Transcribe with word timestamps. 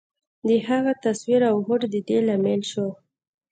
د 0.47 0.49
هغه 0.67 0.91
تصور 1.05 1.41
او 1.51 1.57
هوډ 1.65 1.81
د 1.93 1.95
دې 2.07 2.19
لامل 2.27 2.61
شول. 2.71 2.91